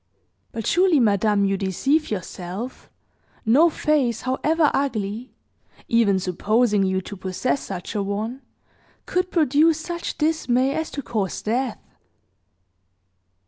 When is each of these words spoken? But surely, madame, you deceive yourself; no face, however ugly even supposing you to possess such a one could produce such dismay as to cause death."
But 0.51 0.65
surely, 0.65 0.99
madame, 0.99 1.45
you 1.45 1.57
deceive 1.57 2.09
yourself; 2.09 2.89
no 3.45 3.69
face, 3.69 4.21
however 4.21 4.71
ugly 4.73 5.31
even 5.87 6.17
supposing 6.17 6.81
you 6.81 7.01
to 7.01 7.15
possess 7.15 7.61
such 7.61 7.93
a 7.93 8.01
one 8.01 8.41
could 9.05 9.29
produce 9.29 9.79
such 9.79 10.17
dismay 10.17 10.73
as 10.73 10.89
to 10.89 11.03
cause 11.03 11.43
death." 11.43 11.77